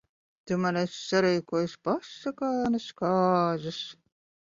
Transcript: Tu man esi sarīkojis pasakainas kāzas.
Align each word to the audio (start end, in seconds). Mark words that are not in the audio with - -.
Tu 0.51 0.55
man 0.61 0.77
esi 0.83 0.95
sarīkojis 1.09 1.75
pasakainas 1.87 2.87
kāzas. 3.03 3.79